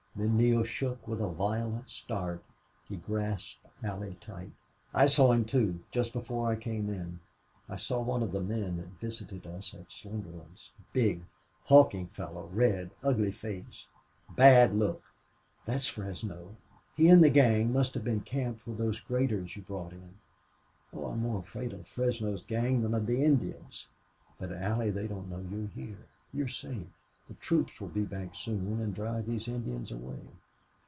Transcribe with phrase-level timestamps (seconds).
[0.13, 2.43] Then Neale shook with a violent start.
[2.89, 4.51] He grasped Allie tight.
[4.93, 5.79] "I saw him, too.
[5.89, 7.21] Just before I came in.
[7.69, 10.71] I saw one of the men that visited us at Slingerland's....
[10.91, 11.21] Big,
[11.63, 13.85] hulking fellow red, ugly face
[14.29, 15.01] bad look."
[15.65, 16.57] "That's Fresno.
[16.97, 20.01] He and the gang must have been camped with those graders you brought here.
[20.93, 23.87] Oh, I'm more afraid of Fresno's gang than of the Indians."
[24.37, 26.05] "But Allie they don't know you're here.
[26.33, 26.87] You're safe.
[27.27, 30.19] The troops will be back soon, and drive these Indians away."